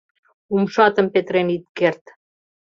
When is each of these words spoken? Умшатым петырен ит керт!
Умшатым 0.53 1.07
петырен 1.13 1.47
ит 1.55 1.65
керт! 1.77 2.03